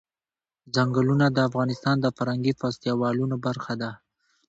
ځنګلونه 0.75 1.25
د 1.31 1.37
افغانستان 1.49 1.95
د 2.01 2.05
فرهنګي 2.17 2.53
فستیوالونو 2.59 3.35
برخه 3.45 3.73
ده. 3.81 3.91